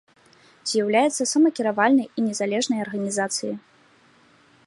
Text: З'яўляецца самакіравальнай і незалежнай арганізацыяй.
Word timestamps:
З'яўляецца 0.69 1.27
самакіравальнай 1.33 2.07
і 2.21 2.25
незалежнай 2.29 2.79
арганізацыяй. 2.87 3.55